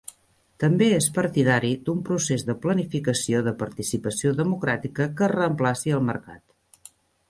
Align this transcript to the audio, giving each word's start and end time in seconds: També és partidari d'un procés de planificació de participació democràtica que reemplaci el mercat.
També 0.61 0.87
és 0.99 1.09
partidari 1.17 1.69
d'un 1.89 2.01
procés 2.09 2.47
de 2.49 2.57
planificació 2.65 3.45
de 3.51 3.55
participació 3.63 4.35
democràtica 4.43 5.11
que 5.21 5.35
reemplaci 5.39 5.99
el 6.01 6.07
mercat. 6.13 6.95